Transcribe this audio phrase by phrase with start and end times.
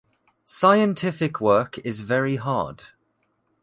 [0.47, 2.81] Scientific work is very hard.